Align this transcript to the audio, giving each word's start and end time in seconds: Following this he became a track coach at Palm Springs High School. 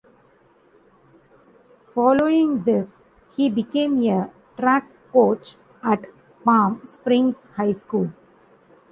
Following 1.93 2.63
this 2.63 2.97
he 3.35 3.51
became 3.51 3.99
a 4.05 4.31
track 4.57 4.89
coach 5.13 5.57
at 5.83 6.07
Palm 6.43 6.81
Springs 6.87 7.43
High 7.55 7.73
School. 7.73 8.11